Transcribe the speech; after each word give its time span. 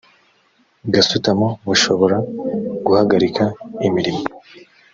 gasutamo 0.93 1.47
bushobora 1.67 2.17
guhagarika 2.85 3.43
imirimo 3.87 4.23